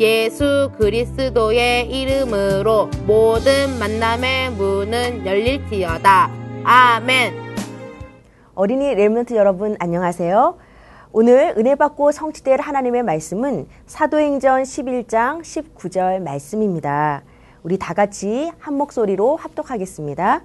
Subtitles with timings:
[0.00, 6.30] 예수 그리스도의 이름으로 모든 만남의 문은 열릴지어다.
[6.64, 7.34] 아멘.
[8.56, 10.56] 어린이 렘넌트 여러분 안녕하세요.
[11.12, 17.22] 오늘 은혜 받고 성취될 하나님의 말씀은 사도행전 11장 19절 말씀입니다.
[17.62, 20.42] 우리 다 같이 한 목소리로 합독하겠습니다.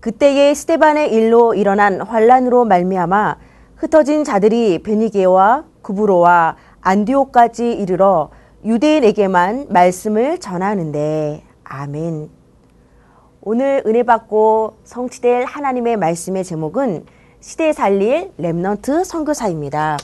[0.00, 3.38] 그때에 스테반의 일로 일어난 환란으로 말미암아
[3.76, 8.28] 흩어진 자들이 베니게와 구브로와 안디오까지 이르러
[8.64, 12.30] 유대인에게만 말씀을 전하는데 아멘.
[13.42, 17.04] 오늘 은혜 받고 성취될 하나님의 말씀의 제목은
[17.40, 19.98] 시대 살릴 렘넌트 선교사입니다.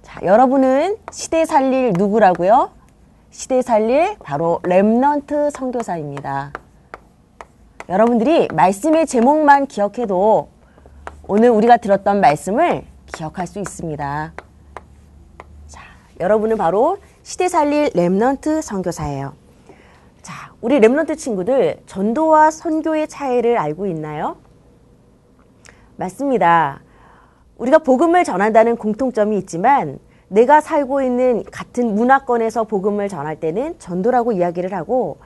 [0.00, 2.70] 자, 여러분은 시대 살릴 누구라고요?
[3.28, 6.52] 시대 살릴 바로 렘넌트 선교사입니다.
[7.90, 10.55] 여러분들이 말씀의 제목만 기억해도
[11.28, 14.32] 오늘 우리가 들었던 말씀을 기억할 수 있습니다.
[15.66, 15.82] 자,
[16.20, 19.32] 여러분은 바로 시대 살릴 렘넌트 선교사예요.
[20.22, 24.36] 자, 우리 렘넌트 친구들 전도와 선교의 차이를 알고 있나요?
[25.96, 26.82] 맞습니다.
[27.58, 29.98] 우리가 복음을 전한다는 공통점이 있지만
[30.28, 35.18] 내가 살고 있는 같은 문화권에서 복음을 전할 때는 전도라고 이야기를 하고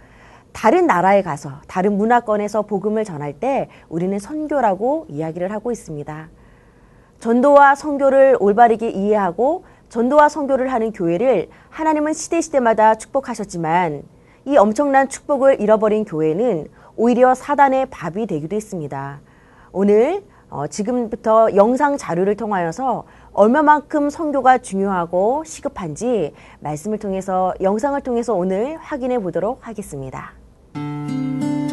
[0.52, 6.28] 다른 나라에 가서 다른 문화권에서 복음을 전할 때 우리는 선교라고 이야기를 하고 있습니다.
[7.20, 14.02] 전도와 선교를 올바르게 이해하고 전도와 선교를 하는 교회를 하나님은 시대 시대마다 축복하셨지만
[14.46, 19.20] 이 엄청난 축복을 잃어버린 교회는 오히려 사단의 밥이 되기도 했습니다.
[19.72, 28.76] 오늘 어, 지금부터 영상 자료를 통하여서 얼마만큼 선교가 중요하고 시급한지 말씀을 통해서 영상을 통해서 오늘
[28.78, 30.39] 확인해 보도록 하겠습니다.
[30.74, 31.69] うん。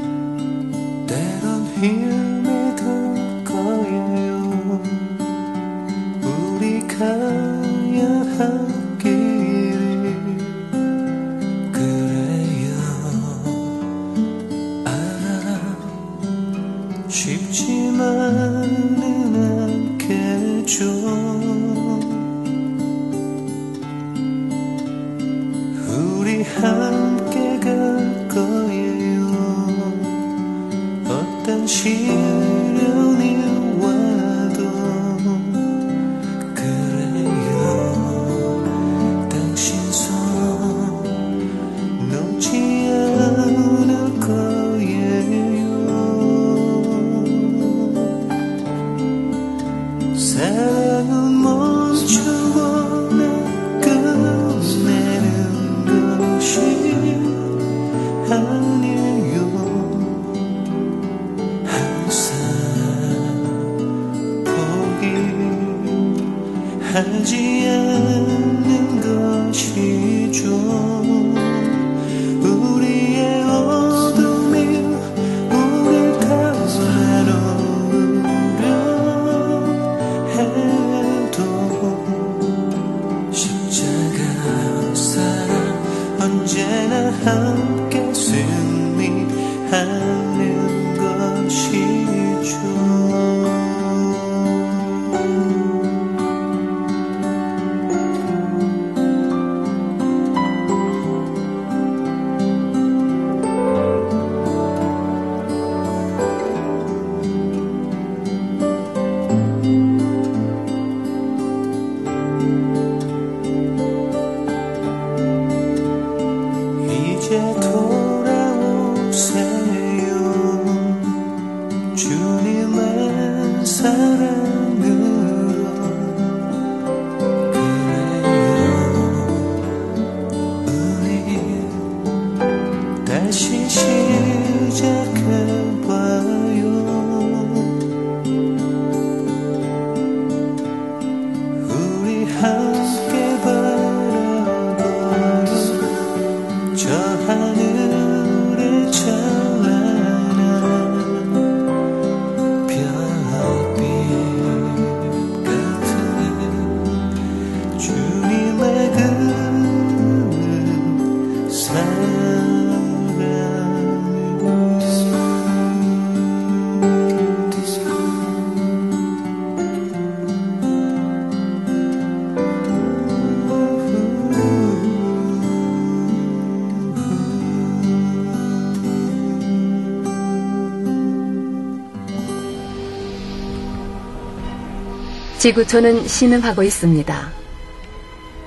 [185.47, 187.31] 지구촌은 신음하고 있습니다.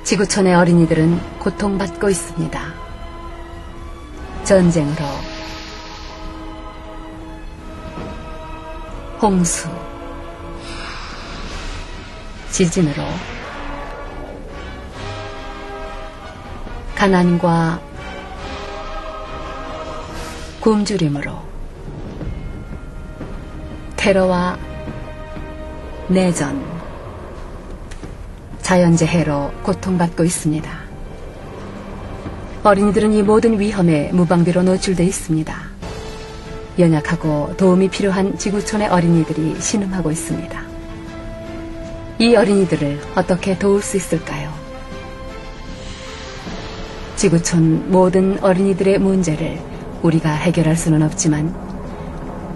[0.05, 2.75] 지구촌의 어린이들은 고통받고 있습니다.
[4.45, 5.03] 전쟁으로,
[9.23, 9.71] 홍수,
[12.51, 13.03] 지진으로,
[16.97, 17.81] 가난과
[20.61, 21.33] 굶주림으로,
[23.97, 24.59] 테러와
[26.09, 26.80] 내전,
[28.71, 30.71] 자연재해로 고통받고 있습니다.
[32.63, 35.53] 어린이들은 이 모든 위험에 무방비로 노출돼 있습니다.
[36.79, 40.63] 연약하고 도움이 필요한 지구촌의 어린이들이 신음하고 있습니다.
[42.21, 44.53] 이 어린이들을 어떻게 도울 수 있을까요?
[47.17, 49.59] 지구촌 모든 어린이들의 문제를
[50.03, 51.53] 우리가 해결할 수는 없지만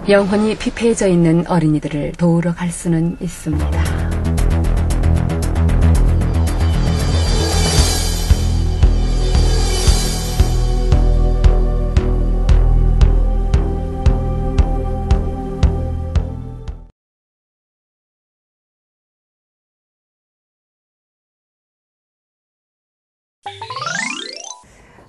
[0.07, 3.94] 영혼이 피폐해져 있는 어린이들을 도우러 갈 수는 있습니다.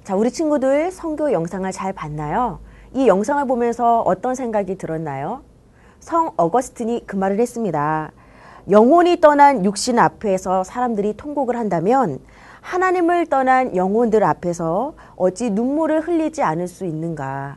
[0.06, 2.61] 자, 우리 친구들 성교 영상을 잘 봤나요?
[2.94, 5.43] 이 영상을 보면서 어떤 생각이 들었나요?
[5.99, 8.12] 성 어거스틴이 그 말을 했습니다.
[8.70, 12.20] 영혼이 떠난 육신 앞에서 사람들이 통곡을 한다면
[12.61, 17.56] 하나님을 떠난 영혼들 앞에서 어찌 눈물을 흘리지 않을 수 있는가?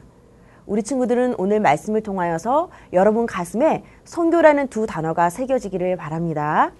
[0.66, 6.72] 우리 친구들은 오늘 말씀을 통하여서 여러분 가슴에 성교라는 두 단어가 새겨지기를 바랍니다.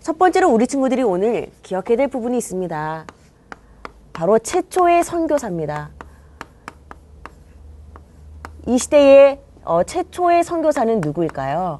[0.00, 3.06] 첫 번째로 우리 친구들이 오늘 기억해야 될 부분이 있습니다.
[4.18, 5.90] 바로 최초의 선교사입니다.
[8.66, 11.78] 이 시대의 어, 최초의 선교사는 누구일까요?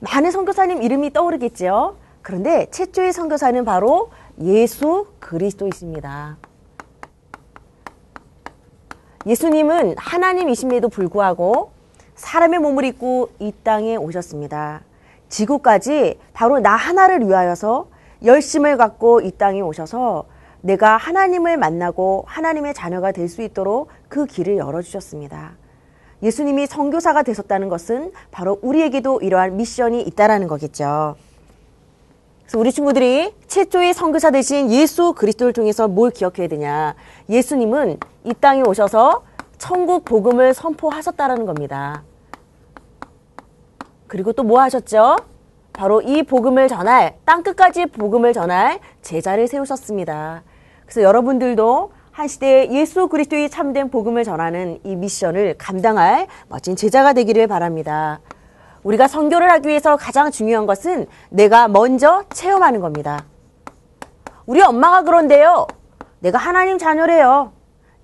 [0.00, 1.98] 많은 선교사님 이름이 떠오르겠지요.
[2.22, 6.38] 그런데 최초의 선교사는 바로 예수 그리스도이십니다.
[9.26, 11.72] 예수님은 하나님이심에도 불구하고
[12.14, 14.80] 사람의 몸을 입고 이 땅에 오셨습니다.
[15.28, 17.92] 지구까지 바로 나 하나를 위하여서
[18.24, 20.24] 열심을 갖고 이 땅에 오셔서
[20.62, 25.52] 내가 하나님을 만나고 하나님의 자녀가 될 수 있도록 그 길을 열어주셨습니다.
[26.22, 31.16] 예수님이 선교사가 되셨다는 것은 바로 우리에게도 이러한 미션이 있다라는 거겠죠.
[32.42, 36.94] 그래서 우리 친구들이 최초의 선교사 되신 예수 그리스도를 통해서 뭘 기억해야 되냐?
[37.28, 39.22] 예수님은 이 땅에 오셔서
[39.58, 42.02] 천국 복음을 선포하셨다라는 겁니다.
[44.06, 45.16] 그리고 또 뭐 하셨죠?
[45.74, 50.44] 바로 이 복음을 전할 땅 끝까지 복음을 전할 제자를 세우셨습니다.
[50.86, 57.48] 그래서 여러분들도 한 시대에 예수 그리스도의 참된 복음을 전하는 이 미션을 감당할 멋진 제자가 되기를
[57.48, 58.20] 바랍니다.
[58.84, 63.24] 우리가 선교를 하기 위해서 가장 중요한 것은 내가 먼저 체험하는 겁니다.
[64.46, 65.66] 우리 엄마가 그런데요.
[66.20, 67.52] 내가 하나님 자녀래요.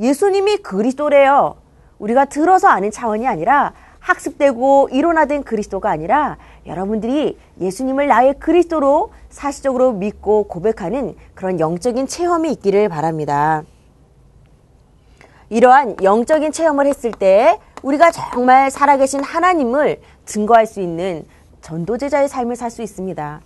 [0.00, 1.54] 예수님이 그리스도래요.
[2.00, 3.74] 우리가 들어서 아는 차원이 아니라
[4.10, 6.36] 학습되고 일어나된 그리스도가 아니라
[6.66, 13.62] 여러분들이 예수님을 나의 그리스도로 사실적으로 믿고 고백하는 그런 영적인 체험이 있기를 바랍니다.
[15.48, 21.24] 이러한 영적인 체험을 했을 때 우리가 정말 살아계신 하나님을 증거할 수 있는
[21.60, 23.40] 전도제자의 삶을 살 수 있습니다.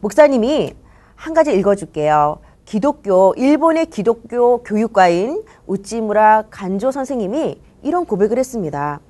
[0.00, 0.74] 목사님이
[1.14, 2.38] 한 가지 읽어줄게요.
[2.64, 9.00] 기독교, 일본의 기독교 교육가인 우찌무라 간조 선생님이 이런 고백을 했습니다.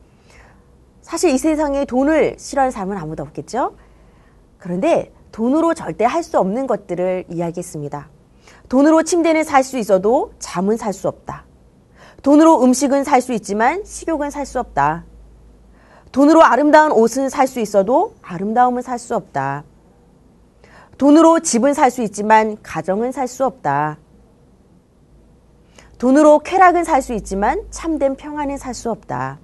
[1.04, 3.76] 사실 이 세상에 돈을 싫어하는 사람은 아무도 없겠죠?
[4.56, 8.08] 그런데 돈으로 절대 할 수 없는 것들을 이야기했습니다.
[8.70, 11.44] 돈으로 침대는 살 수 있어도 잠은 살 수 없다.
[12.22, 15.04] 돈으로 음식은 살 수 있지만 식욕은 살 수 없다.
[16.10, 19.64] 돈으로 아름다운 옷은 살 수 있어도 아름다움은 살 수 없다.
[20.96, 23.98] 돈으로 집은 살 수 있지만 가정은 살 수 없다.
[25.98, 29.38] 돈으로 쾌락은 살 수 있지만 참된 평안은 살 수 없다.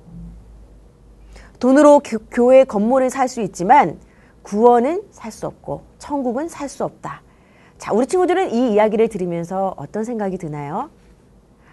[1.60, 2.00] 돈으로
[2.30, 3.98] 교, 회 건물을 살 수 있지만
[4.42, 7.22] 구원은 살 수 없고 천국은 살 수 없다.
[7.78, 10.90] 자, 우리 친구들은 이 이야기를 들으면서 어떤 생각이 드나요?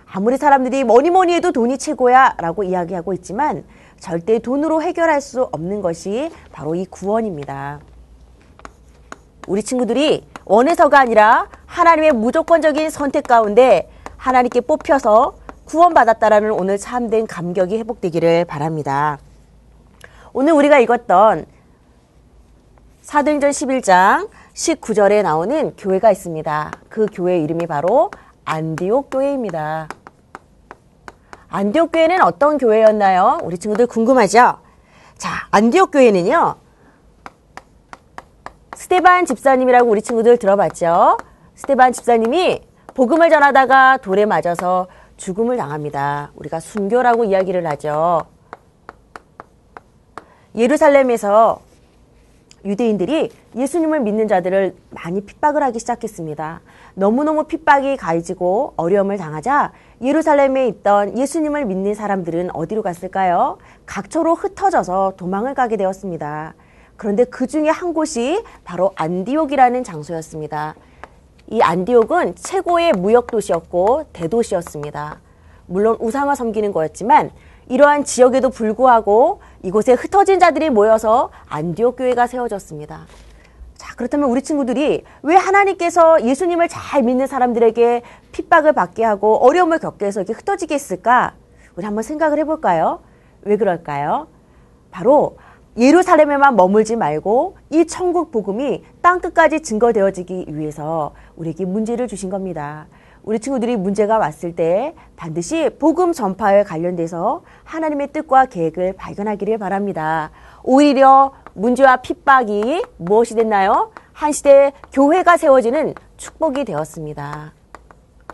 [0.05, 3.63] 아무리 사람들이 뭐니 뭐니 해도 돈이 최고야 라고 이야기하고 있지만
[3.99, 7.79] 절대 돈으로 해결할 수 없는 것이 바로 이 구원입니다.
[9.47, 18.45] 우리 친구들이 원해서가 아니라 하나님의 무조건적인 선택 가운데 하나님께 뽑혀서 구원받았다라는 오늘 참된 감격이 회복되기를
[18.45, 19.19] 바랍니다.
[20.33, 21.45] 오늘 우리가 읽었던
[23.01, 26.71] 사도행전 11장 19절에 나오는 교회가 있습니다.
[26.89, 28.11] 그 교회 이름이 바로
[28.45, 29.87] 안디옥 교회입니다.
[31.49, 33.39] 안디옥 교회는 어떤 교회였나요?
[33.43, 34.57] 우리 친구들 궁금하죠?
[35.17, 36.55] 자, 안디옥 교회는요.
[38.75, 41.17] 스테반 집사님이라고 우리 친구들 들어봤죠?
[41.55, 42.61] 스테반 집사님이
[42.93, 46.31] 복음을 전하다가 돌에 맞아서 죽음을 당합니다.
[46.35, 48.36] 우리가 순교라고 이야기를 하죠.
[50.57, 51.59] 예루살렘에서
[52.65, 56.61] 유대인들이 예수님을 믿는 자들을 많이 핍박을 하기 시작했습니다.
[56.95, 59.71] 너무너무 핍박이 가해지고 어려움을 당하자
[60.01, 63.59] 예루살렘에 있던 예수님을 믿는 사람들은 어디로 갔을까요?
[63.85, 66.55] 각처로 흩어져서 도망을 가게 되었습니다.
[66.97, 70.75] 그런데 그 중에 한 곳이 바로 안디옥이라는 장소였습니다.
[71.49, 75.21] 이 안디옥은 최고의 무역 도시였고 대도시였습니다.
[75.67, 77.31] 물론 우상화 섬기는 거였지만
[77.69, 83.05] 이러한 지역에도 불구하고 이곳에 흩어진 자들이 모여서 안디옥 교회가 세워졌습니다.
[83.75, 90.05] 자, 그렇다면 우리 친구들이 왜 하나님께서 예수님을 잘 믿는 사람들에게 핍박을 받게 하고 어려움을 겪게
[90.05, 91.33] 해서 이렇게 흩어지게 했을까?
[91.75, 93.01] 우리 한번 생각을 해볼까요?
[93.43, 94.27] 왜 그럴까요?
[94.89, 95.37] 바로
[95.77, 102.87] 예루살렘에만 머물지 말고 이 천국 복음이 땅 끝까지 증거되어지기 위해서 우리에게 문제를 주신 겁니다.
[103.27, 110.31] 우리 친구들이 문제가 왔을 때 반드시 복음 전파에 관련돼서 하나님의 뜻과 계획을 발견하기를 바랍니다.
[110.63, 113.91] 오히려 문제와 핍박이 무엇이 됐나요?
[114.13, 117.51] 한 시대 교회가 세워지는 축복이 되었습니다.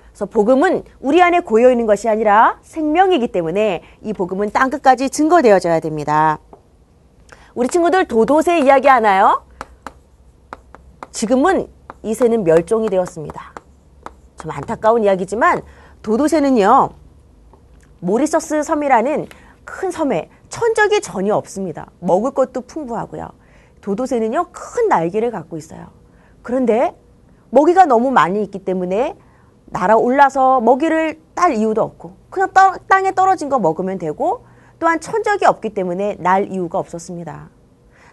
[0.10, 5.80] 그래서 복음은 우리 안에 고여 있는 것이 아니라 생명이기 때문에 이 복음은 땅 끝까지 증거되어져야
[5.80, 6.38] 됩니다.
[7.56, 9.44] 우리 친구들 도도새 이야기 하나요?
[11.10, 11.68] 지금은
[12.04, 13.53] 이 새는 멸종이 되었습니다.
[14.44, 15.62] 좀 안타까운 이야기지만
[16.02, 16.90] 도도새는요.
[18.02, 19.28] 모리서스 섬이라는
[19.64, 21.90] 큰 섬에 천적이 전혀 없습니다.
[22.02, 23.30] 먹을 것도 풍부하고요.
[23.80, 24.48] 도도새는요.
[24.52, 25.88] 큰 날개를 갖고 있어요.
[26.42, 26.94] 그런데
[27.52, 29.16] 먹이가 너무 많이 있기 때문에
[29.68, 34.46] 날아올라서 먹이를 딸 이유도 없고 그냥 떠, 땅에 떨어진 거 먹으면 되고
[34.78, 37.50] 또한 천적이 없기 때문에 날 이유가 없었습니다.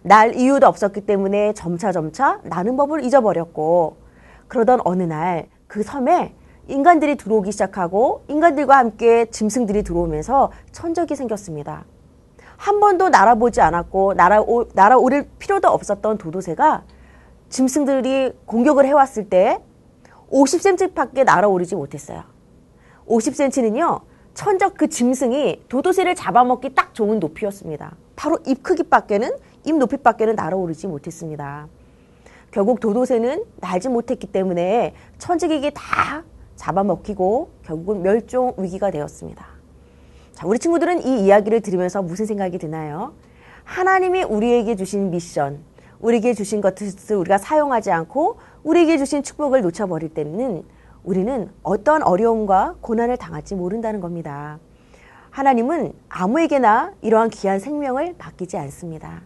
[0.02, 3.96] 날 이유도 없었기 때문에 점차 점차 나는 법을 잊어버렸고
[4.46, 6.34] 그러던 어느 날 그 섬에
[6.66, 11.84] 인간들이 들어오기 시작하고 인간들과 함께 짐승들이 들어오면서 천적이 생겼습니다.
[12.56, 16.82] 한 번도 날아보지 않았고 날아오, 날아오를 필요도 없었던 도도새가
[17.50, 19.60] 짐승들이 공격을 해왔을 때
[20.32, 22.24] 50cm밖에 날아오르지 못했어요.
[23.06, 24.00] 50cm는요,
[24.34, 27.94] 천적 그 짐승이 도도새를 잡아먹기 딱 좋은 높이였습니다.
[28.16, 29.30] 바로 입 크기밖에는,
[29.64, 31.68] 입 높이밖에는 날아오르지 못했습니다.
[32.50, 36.24] 결국 도도새는 날지 못했기 때문에 천적에게 다
[36.56, 39.46] 잡아먹히고 결국은 멸종 위기가 되었습니다.
[40.32, 43.12] 자, 우리 친구들은 이 이야기를 들으면서 무슨 생각이 드나요?
[43.64, 45.60] 하나님이 우리에게 주신 미션,
[46.00, 50.64] 우리에게 주신 것을 우리가 사용하지 않고 우리에게 주신 축복을 놓쳐버릴 때는
[51.04, 54.58] 우리는 어떤 어려움과 고난을 당할지 모른다는 겁니다.
[55.30, 59.22] 하나님은 아무에게나 이러한 귀한 생명을 맡기지 않습니다.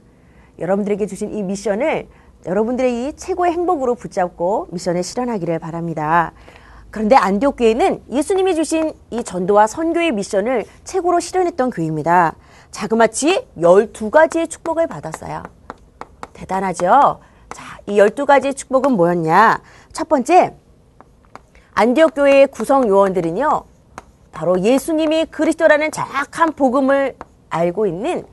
[0.58, 2.06] 여러분들에게 주신 이 미션을
[2.46, 6.32] 여러분들의 이 최고의 행복으로 붙잡고 미션을 실현하기를 바랍니다.
[6.90, 12.36] 그런데 안디옥 교회는 예수님이 주신 이 전도와 선교의 미션을 최고로 실현했던 교회입니다.
[12.70, 15.42] 자그마치 12가지의 축복을 받았어요.
[16.32, 17.20] 대단하죠?
[17.52, 19.60] 자, 이 12가지의 축복은 뭐였냐?
[19.92, 20.54] 첫 번째,
[21.72, 23.64] 안디옥 교회의 구성 요원들은요.
[24.30, 27.16] 바로 예수님이 그리스도라는 정확한 복음을
[27.50, 28.24] 알고 있는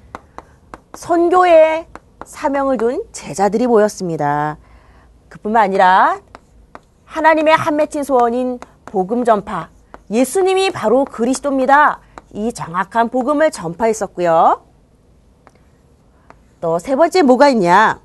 [0.94, 1.88] 선교의
[2.26, 4.58] 사명을 둔 제자들이 모였습니다.
[5.30, 6.20] 그뿐만 아니라
[7.06, 9.70] 하나님의 한 맺힌 소원인 복음 전파.
[10.10, 12.00] 예수님이 바로 그리스도입니다.
[12.34, 14.66] 이 정확한 복음을 전파했었고요.
[16.62, 18.00] 또 세 번째 뭐가 있냐?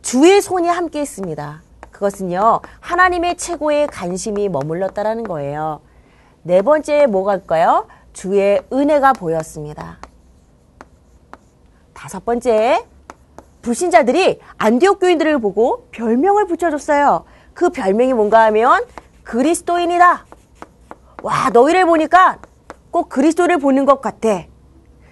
[0.00, 1.62] 주의 손이 함께 있습니다.
[1.90, 5.80] 그것은요, 하나님의 최고의 관심이 머물렀다라는 거예요.
[6.42, 7.86] 네 번째 뭐가 있까요?
[8.12, 9.98] 주의 은혜가 보였습니다.
[11.92, 12.84] 다섯 번째,
[13.62, 17.24] 불신자들이 안디옥 교인들을 보고 별명을 붙여줬어요.
[17.54, 18.82] 그 별명이 뭔가 하면
[19.22, 20.26] 그리스도인이다.
[21.22, 22.38] 와, 너희를 보니까
[22.90, 24.44] 꼭 그리스도를 보는 것 같아.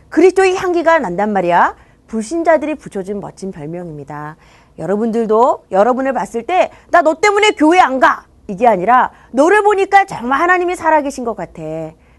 [0.09, 1.77] 그리스도의 향기가 난단 말이야.
[2.09, 4.37] 불신자들이 붙여준 멋진 별명입니다.
[4.79, 8.25] 여러분들도 여러분을 봤을 때 나 너 때문에 교회 안 가.
[8.49, 11.63] 이게 아니라 너를 보니까 정말 하나님이 살아계신 것 같아.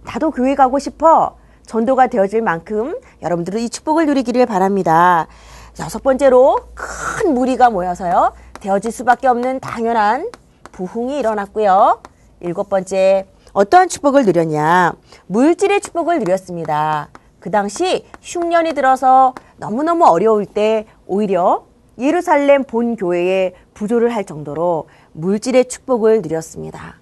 [0.04, 1.36] 나도 교회 가고 싶어.
[1.66, 5.28] 전도가 되어질 만큼 여러분들은 이 축복을 누리기를 바랍니다.
[5.82, 8.34] 여섯 번째로 큰 무리가 모여서요.
[8.60, 10.30] 되어질 수밖에 없는 당연한
[10.72, 12.02] 부흥이 일어났고요.
[12.40, 14.94] 일곱 번째, 어떠한 축복을 누렸냐?
[15.26, 17.10] 물질의 축복을 누렸습니다.
[17.40, 21.66] 그 당시 흉년이 들어서 너무너무 어려울 때 오히려
[21.98, 26.98] 예루살렘 본 교회에 부조를 할 정도로 물질의 축복을 누렸습니다.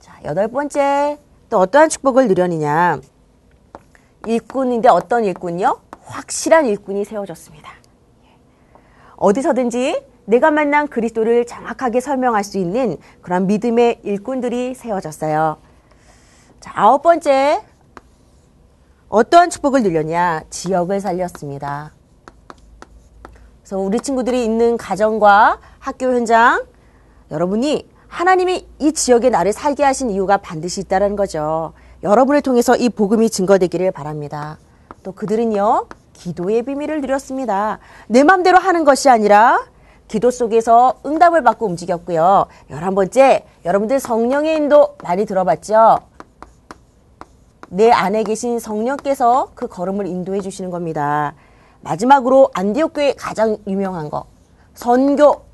[0.00, 1.18] 자, 여덟 번째,
[1.48, 2.98] 또 어떠한 축복을 누렸느냐?
[4.26, 5.78] 일꾼인데 어떤 일꾼요?
[6.02, 7.75] 확실한 일꾼이 세워졌습니다.
[9.16, 15.56] 어디서든지 내가 만난 그리스도를 정확하게 설명할 수 있는 그런 믿음의 일꾼들이 세워졌어요.
[16.60, 17.62] 자, 아홉 번째.
[19.08, 20.42] 어떠한 축복을 누렸냐?
[20.50, 21.92] 지역을 살렸습니다.
[23.60, 26.64] 그래서 우리 친구들이 있는 가정과 학교 현장,
[27.30, 31.72] 여러분이 하나님이 이 지역에 나를 살게 하신 이유가 반드시 있다는 거죠.
[32.02, 34.58] 여러분을 통해서 이 복음이 증거되기를 바랍니다.
[35.02, 37.78] 또 그들은요, 기도의 비밀을 누렸습니다.
[38.08, 39.64] 내 맘대로 하는 것이 아니라
[40.08, 42.46] 기도 속에서 응답을 받고 움직였고요.
[42.70, 45.98] 열한 번째, 여러분들 성령의 인도 많이 들어봤죠?
[47.68, 51.34] 내 안에 계신 성령께서 그 걸음을 인도해 주시는 겁니다.
[51.80, 54.26] 마지막으로 안디옥 교회 가장 유명한 거
[54.74, 55.44] 선교.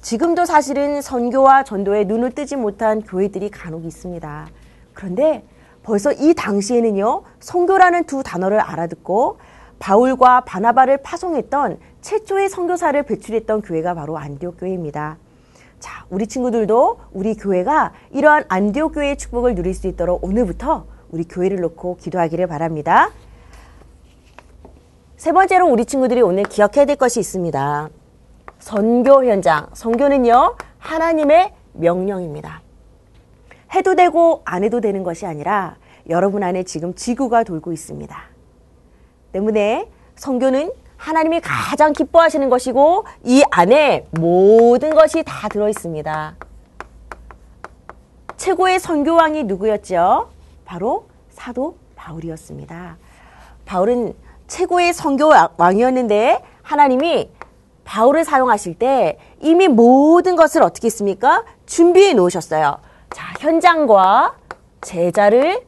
[0.00, 4.46] 지금도 사실은 선교와 전도에 눈을 뜨지 못한 교회들이 간혹 있습니다.
[4.92, 5.44] 그런데
[5.82, 9.38] 벌써 이 당시에는요, 선교라는 두 단어를 알아듣고
[9.84, 15.18] 바울과 바나바를 파송했던 최초의 선교사를 배출했던 교회가 바로 안디옥 교회입니다.
[15.78, 21.58] 자, 우리 친구들도 우리 교회가 이러한 안디옥 교회의 축복을 누릴 수 있도록 오늘부터 우리 교회를
[21.58, 23.10] 놓고 기도하기를 바랍니다.
[25.18, 27.90] 세 번째로 우리 친구들이 오늘 기억해야 될 것이 있습니다.
[28.60, 29.66] 선교 현장.
[29.74, 32.62] 선교는요, 하나님의 명령입니다.
[33.74, 35.76] 해도 되고 안 해도 되는 것이 아니라
[36.08, 38.33] 여러분 안에 지금 지구가 돌고 있습니다.
[39.34, 46.36] 때문에 선교는 하나님이 가장 기뻐하시는 것이고 이 안에 모든 것이 다 들어 있습니다.
[48.36, 50.30] 최고의 선교왕이 누구였죠?
[50.64, 52.96] 바로 사도 바울이었습니다.
[53.66, 54.14] 바울은
[54.46, 57.30] 최고의 선교왕이었는데 하나님이
[57.84, 61.44] 바울을 사용하실 때 이미 모든 것을 어떻게 했습니까?
[61.66, 62.78] 준비해 놓으셨어요.
[63.10, 64.36] 자, 현장과
[64.80, 65.64] 제자를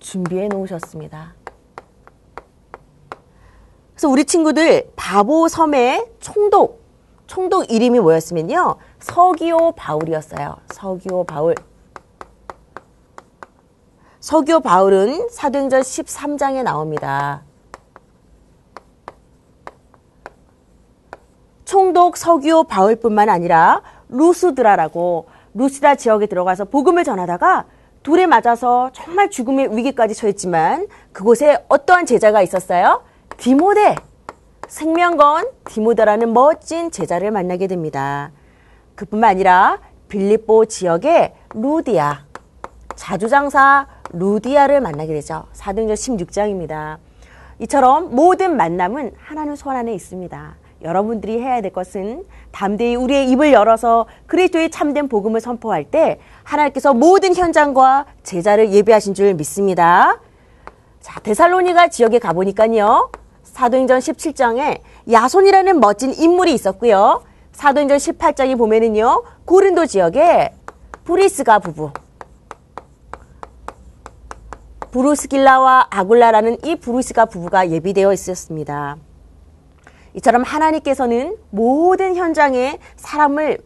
[0.00, 1.39] 준비해 놓으셨습니다.
[4.00, 6.80] 그래서 우리 친구들 바보 섬의 총독,
[7.26, 8.76] 총독 이름이 뭐였으면요.
[8.98, 10.56] 서기오 바울이었어요.
[10.72, 11.54] 서기오 바울.
[14.20, 17.42] 서기오 바울은 사도행전 13장에 나옵니다.
[21.66, 27.66] 총독 서기오 바울뿐만 아니라 루스드라라고 루스다 지역에 들어가서 복음을 전하다가
[28.02, 33.09] 돌에 맞아서 정말 죽음의 위기까지 처했지만 그곳에 어떠한 제자가 있었어요?
[33.40, 33.94] 디모데.
[34.68, 38.32] 생명건 디모데라는 멋진 제자를 만나게 됩니다.
[38.94, 42.26] 그뿐만 아니라 빌립보 지역의 루디아.
[42.96, 45.46] 자주장사 루디아를 만나게 되죠.
[45.54, 46.98] 사도행전 16장입니다.
[47.60, 50.56] 이처럼 모든 만남은 하나님 손 안에 있습니다.
[50.82, 57.34] 여러분들이 해야 될 것은 담대히 우리의 입을 열어서 그리스도의 참된 복음을 선포할 때 하나님께서 모든
[57.34, 60.20] 현장과 제자를 예배하신 줄 믿습니다.
[61.00, 63.10] 자, 데살로니가 지역에 가보니까요.
[63.44, 67.22] 사도행전 17장에 야손이라는 멋진 인물이 있었고요.
[67.52, 69.22] 사도행전 18장에 보면은요.
[69.44, 70.52] 고린도 지역에
[71.04, 71.90] 브리스가 부부
[74.90, 78.96] 브루스길라와 아굴라라는 이 브루스가 부부가 예비되어 있었습니다.
[80.14, 83.58] 이처럼 하나님께서는 모든 현장에 사람을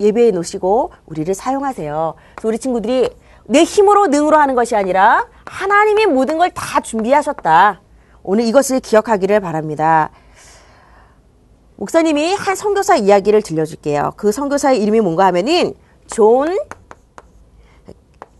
[0.00, 2.14] 예배해 놓으시고 우리를 사용하세요.
[2.34, 3.10] 그래서 우리 친구들이
[3.44, 7.80] 내 힘으로 능으로 하는 것이 아니라 하나님이 모든 걸 다 준비하셨다.
[8.24, 10.10] 오늘 이것을 기억하기를 바랍니다.
[11.76, 14.12] 목사님이 한 선교사 이야기를 들려줄게요.
[14.16, 15.74] 그 선교사의 이름이 뭔가 하면은
[16.06, 16.56] 존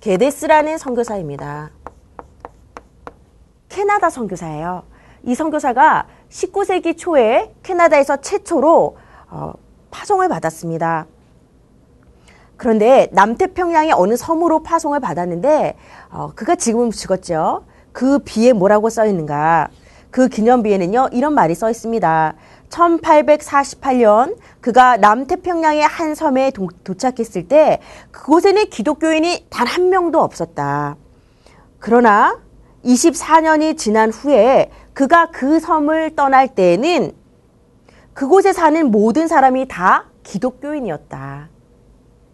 [0.01, 1.71] 게데스라는 선교사입니다.
[3.69, 4.85] 캐나다 선교사예요.
[5.25, 8.97] 이 선교사가 19세기 초에 캐나다에서 최초로
[9.31, 9.53] 어,
[9.91, 11.07] 파송을 받았습니다.
[12.57, 15.77] 그런데 남태평양의 어느 섬으로 파송을 받았는데
[16.11, 17.65] 어, 그가 지금은 죽었죠.
[17.93, 19.69] 그 비에 뭐라고 써 있는가?
[20.11, 22.35] 그 기념비에는요 이런 말이 써 있습니다.
[22.69, 30.97] 1848년 그가 남태평양의 한 섬에 도, 도착했을 때 그곳에는 기독교인이 단 한 명도 없었다.
[31.79, 32.39] 그러나
[32.85, 37.13] 24년이 지난 후에 그가 그 섬을 떠날 때에는
[38.15, 41.49] 그곳에 사는 모든 사람이 다 기독교인이었다.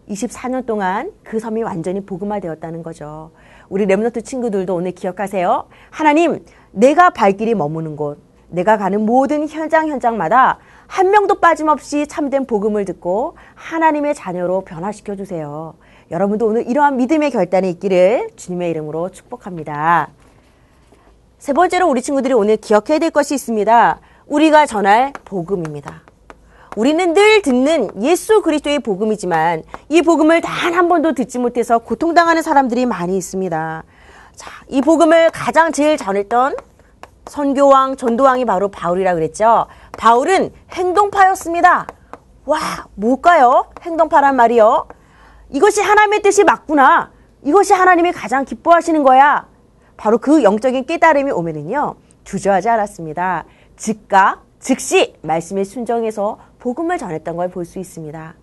[0.08, 3.30] 24년 동안 그 섬이 완전히 복음화되었다는 거죠.
[3.68, 5.68] 우리 렘너트 친구들도 오늘 기억하세요.
[5.90, 12.84] 하나님, 내가 발길이 머무는 곳, 내가 가는 모든 현장 현장마다 한 명도 빠짐없이 참된 복음을
[12.86, 15.74] 듣고 하나님의 자녀로 변화시켜 주세요.
[16.10, 20.08] 여러분도 오늘 이러한 믿음의 결단이 있기를 주님의 이름으로 축복합니다.
[21.38, 24.00] 세 번째로 우리 친구들이 오늘 기억해야 될 것이 있습니다.
[24.26, 26.07] 우리가 전할 복음입니다.
[26.76, 32.86] 우리는 늘 듣는 예수 그리스도의 복음이지만 이 복음을 단 한 번도 듣지 못해서 고통당하는 사람들이
[32.86, 33.82] 많이 있습니다.
[34.36, 36.54] 자, 이 복음을 가장 제일 전했던
[37.26, 39.66] 선교왕, 전도왕이 바로 바울이라 그랬죠.
[39.96, 41.86] 바울은 행동파였습니다.
[42.44, 42.58] 와,
[42.94, 43.66] 뭘까요?
[43.82, 44.86] 행동파란 말이요.
[45.50, 47.10] 이것이 하나님의 뜻이 맞구나.
[47.42, 49.46] 이것이 하나님이 가장 기뻐하시는 거야.
[49.96, 53.44] 바로 그 영적인 깨달음이 오면은요, 주저하지 않았습니다.
[53.76, 58.34] 즉각, 즉시 말씀에 순정해서 복음을 전했던 걸 볼 수 있습니다.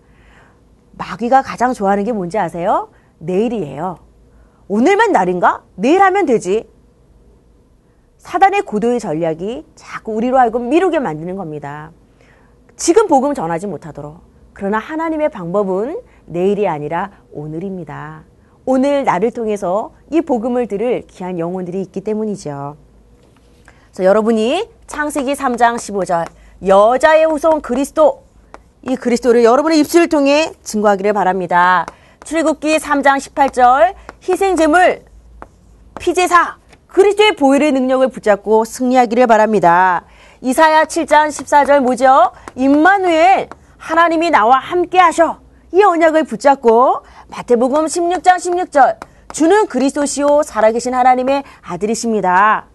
[0.92, 2.90] 마귀가 가장 좋아하는 게 뭔지 아세요?
[3.18, 3.98] 내일이에요.
[4.68, 5.62] 오늘만 날인가?
[5.74, 6.68] 내일 하면 되지.
[8.18, 11.92] 사단의 고도의 전략이 자꾸 우리로 하여금 미루게 만드는 겁니다.
[12.76, 14.20] 지금 복음 전하지 못하도록.
[14.52, 18.24] 그러나 하나님의 방법은 내일이 아니라 오늘입니다.
[18.64, 22.76] 오늘 나를 통해서 이 복음을 들을 귀한 영혼들이 있기 때문이죠.
[23.92, 26.26] 그래서 여러분이 창세기 3장 15절
[26.64, 28.24] 여자의 후손 그리스도
[28.82, 31.86] 이 그리스도를 여러분의 입술을 통해 증거하기를 바랍니다.
[32.24, 33.94] 출애굽기 3장 18절
[34.26, 35.02] 희생제물
[35.98, 40.04] 피제사 그리스도의 보혈의 능력을 붙잡고 승리하기를 바랍니다.
[40.40, 42.32] 이사야 7장 14절 뭐죠?
[42.54, 45.40] 임마누엘 하나님이 나와 함께 하셔.
[45.72, 48.96] 이 언약을 붙잡고 마태복음 16장 16절
[49.32, 52.66] 주는 그리스도시요 살아계신 하나님의 아들이십니다.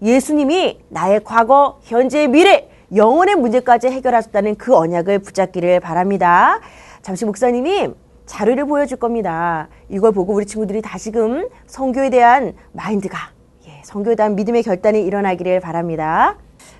[0.00, 6.60] 예수님이 나의 과거, 현재, 미래, 영혼의 문제까지 해결하셨다는 그 언약을 붙잡기를 바랍니다.
[7.02, 7.90] 잠시 목사님이
[8.26, 9.68] 자료를 보여줄 겁니다.
[9.88, 13.18] 이걸 보고 우리 친구들이 다시금 성교에 대한 마인드가,
[13.66, 16.36] 예, 성교에 대한 믿음의 결단이 일어나기를 바랍니다.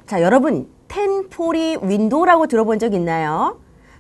[0.07, 3.59] 자, 여러분, 텐포리 윈도우라고 들어본 적 있나요?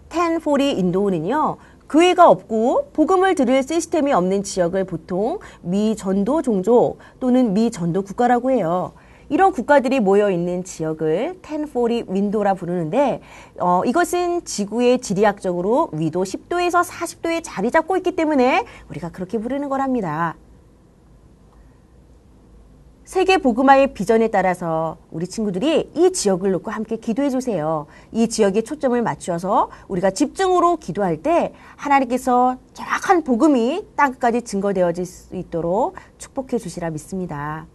[0.09, 1.57] 텐포리 윈도우는요,
[1.90, 8.92] 교회가 없고 복음을 들을 시스템이 없는 지역을 보통 미전도 종족 또는 미전도 국가라고 해요.
[9.28, 13.20] 이런 국가들이 모여 있는 지역을 텐포리 윈도라 부르는데
[13.58, 20.37] 어, 이것은 지구의 지리학적으로 위도 10도에서 40도에 자리 잡고 있기 때문에 우리가 그렇게 부르는 거랍니다.
[23.04, 27.87] 세계 복음화의 비전에 따라서 우리 친구들이 이 지역을 놓고 함께 기도해 주세요.
[28.12, 35.96] 이 지역에 초점을 맞추어서 우리가 집중으로 기도할 때 하나님께서 정확한 복음이 땅끝까지 증거되어질 수 있도록
[36.16, 37.66] 축복해 주시라 믿습니다.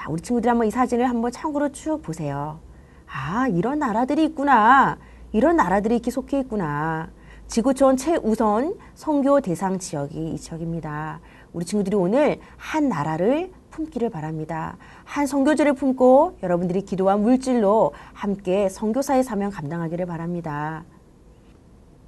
[0.00, 2.58] 자, 우리 친구들 한번 이 사진을 한번 참고로 쭉 보세요.
[3.06, 4.96] 아, 이런 나라들이 있구나.
[5.30, 7.10] 이런 나라들이 이렇게 속해 있구나.
[7.48, 11.20] 지구촌 최우선 선교 대상 지역이 이 지역입니다.
[11.52, 14.78] 우리 친구들이 오늘 한 나라를 품기를 바랍니다.
[15.04, 20.84] 한 선교제를 품고 여러분들이 기도한 물질로 함께 선교사의 사명 감당하기를 바랍니다.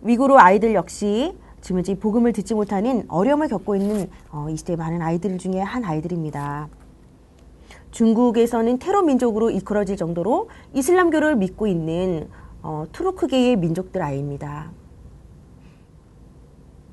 [0.01, 5.03] 위구르 아이들 역시 지금 이제 복음을 듣지 못하는 어려움을 겪고 있는 어, 이 시대 많은
[5.03, 6.71] 아이들 중에 한 아이들입니다.
[7.93, 12.29] 중국에서는 테러 민족으로 이끌어질 정도로 이슬람교를 믿고 있는
[12.63, 14.73] 어, 투르크계의 민족들 아이입니다.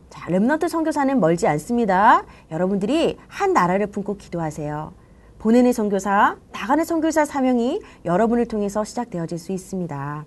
[0.10, 2.26] 자, 렘넌트 선교사는 멀지 않습니다.
[2.52, 4.94] 여러분들이 한 나라를 품고 기도하세요.
[5.38, 10.26] 보내는 선교사, 나가는 선교사 사명이 여러분을 통해서 시작되어질 수 있습니다.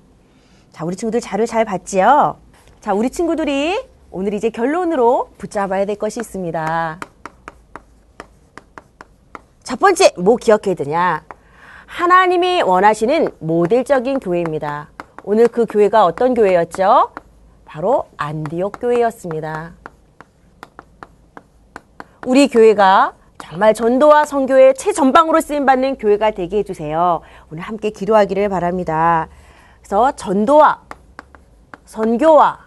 [0.71, 2.39] 자, 우리 친구들 자료 잘 봤지요?
[2.81, 3.79] 자, 우리 친구들이
[4.11, 7.12] 오늘 이제 결론으로 붙잡아야 될 것이 있습니다.
[9.73, 11.25] 첫 번째, 뭐 기억해야 되냐?
[11.87, 14.91] 하나님이 원하시는 모델적인 교회입니다.
[15.25, 17.13] 오늘 그 교회가 어떤 교회였죠?
[17.65, 19.73] 바로 안디옥 교회였습니다.
[22.27, 27.23] 우리 교회가 정말 전도와 선교의 최전방으로 쓰임 받는 교회가 되게 해주세요.
[27.51, 29.29] 오늘 함께 기도하기를 바랍니다.
[29.79, 30.83] 그래서 전도와
[31.87, 32.59] 선교와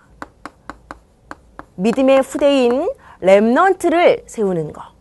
[1.75, 2.89] 믿음의 후대인
[3.19, 4.94] 렘넌트를 세우는 것.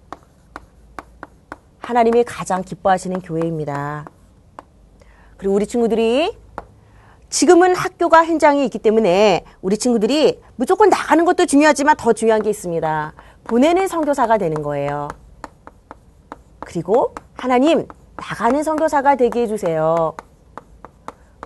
[1.85, 4.07] 하나님이 가장 기뻐하시는 교회입니다.
[5.37, 6.37] 그리고 우리 친구들이
[7.29, 13.13] 지금은 학교가 현장이 있기 때문에 우리 친구들이 무조건 나가는 것도 중요하지만 더 중요한 게 있습니다.
[13.45, 15.09] 보내는 선교사가 되는 거예요.
[16.61, 20.15] 그리고 하나님 나가는 선교사가 되게 해주세요.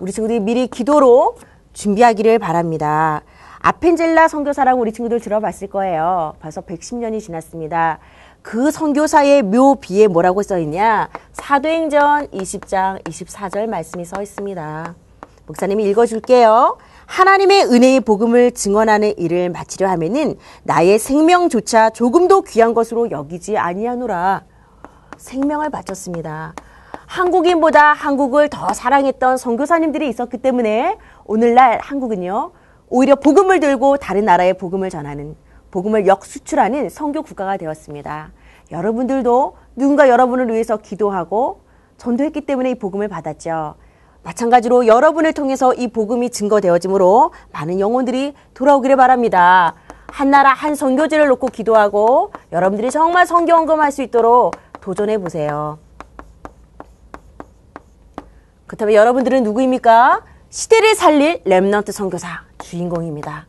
[0.01, 1.35] 우리 친구들이 미리 기도로
[1.73, 3.23] 준비하기를 바랍니다.
[3.59, 6.35] 아펜젤라 선교사라고 우리 친구들 들어봤을 거예요.
[6.39, 7.99] 벌써 110년이 지났습니다.
[8.41, 11.09] 그 선교사의 묘비에 뭐라고 써 있냐?
[11.33, 14.95] 사도행전 20장 24절 말씀이 써 있습니다.
[15.45, 16.77] 목사님이 읽어줄게요.
[17.05, 24.43] 하나님의 은혜의 복음을 증언하는 일을 마치려 하면은 나의 생명조차 조금도 귀한 것으로 여기지 아니하노라.
[25.17, 26.53] 생명을 바쳤습니다.
[27.07, 32.51] 한국인보다 한국을 더 사랑했던 선교사님들이 있었기 때문에 오늘날 한국은요.
[32.89, 35.35] 오히려 복음을 들고 다른 나라에 복음을 전하는
[35.71, 38.31] 복음을 역수출하는 선교 국가가 되었습니다.
[38.71, 41.61] 여러분들도 누군가 여러분을 위해서 기도하고
[41.97, 43.75] 전도했기 때문에 이 복음을 받았죠.
[44.23, 49.75] 마찬가지로 여러분을 통해서 이 복음이 증거되어지므로 많은 영혼들이 돌아오기를 바랍니다.
[50.07, 55.77] 한 나라 한 선교지를 놓고 기도하고 여러분들이 정말 선교 헌금할 수 있도록 도전해 보세요.
[58.67, 60.23] 그렇다면 여러분들은 누구입니까?
[60.49, 63.45] 시대를 살릴 렘넌트 선교사 주인공입니다.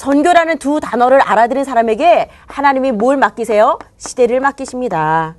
[0.00, 3.78] 선교라는 두 단어를 알아들은 사람에게 하나님이 뭘 맡기세요?
[3.98, 5.36] 시대를 맡기십니다.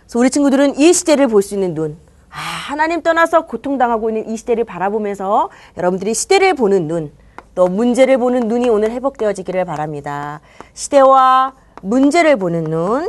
[0.00, 1.96] 그래서 우리 친구들은 이 시대를 볼 수 있는 눈,
[2.28, 7.12] 아, 하나님 떠나서 고통당하고 있는 이 시대를 바라보면서 여러분들이 시대를 보는 눈,
[7.54, 10.40] 또 문제를 보는 눈이 오늘 회복되어지기를 바랍니다.
[10.74, 13.08] 시대와 문제를 보는 눈.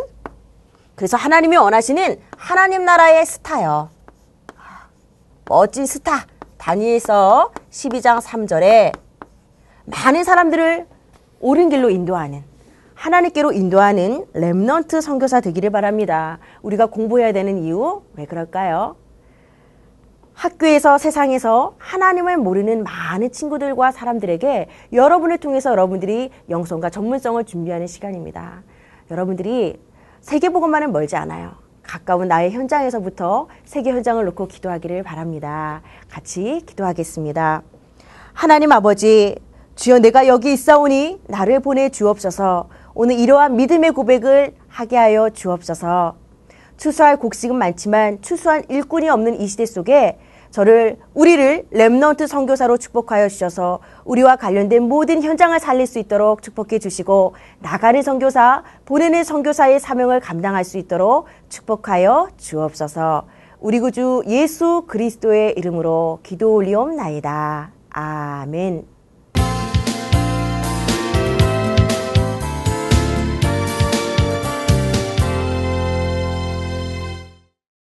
[0.94, 3.90] 그래서 하나님이 원하시는 하나님 나라의 스타요.
[5.46, 6.28] 멋진 스타.
[6.60, 9.09] 다니엘서 12장 3절에
[9.90, 10.86] 많은 사람들을
[11.42, 12.44] 옳은 길로 인도하는
[12.94, 16.38] 하나님께로 인도하는 렘넌트 선교사 되기를 바랍니다.
[16.62, 18.98] 우리가 공부해야 되는 이유 왜 그럴까요?
[20.34, 28.64] 학교에서 세상에서 하나님을 모르는 많은 친구들과 사람들에게 여러분을 통해서 여러분들이 영성과 전문성을 준비하는 시간입니다.
[29.12, 29.80] 여러분들이
[30.22, 31.54] 세계복음만은 멀지 않아요.
[31.84, 35.82] 가까운 나의 현장에서부터 세계 현장을 놓고 기도하기를 바랍니다.
[36.10, 37.64] 같이 기도하겠습니다.
[38.34, 39.36] 하나님 아버지,
[39.80, 42.68] 주여 내가 여기 있사오니 나를 보내 주옵소서.
[42.96, 46.16] 오늘 이러한 믿음의 고백을 하게 하여 주옵소서.
[46.76, 50.20] 추수할 곡식은 많지만 추수한 일꾼이 없는 이 시대 속에
[50.52, 57.36] 저를 우리를 렘넌트 선교사로 축복하여 주셔서 우리와 관련된 모든 현장을 살릴 수 있도록 축복해 주시고
[57.60, 63.28] 나가는 선교사 보내는 선교사의 사명을 감당할 수 있도록 축복하여 주옵소서.
[63.62, 67.72] 우리 구주 예수 그리스도의 이름으로 기도 올리옵나이다.
[67.92, 68.99] 아멘.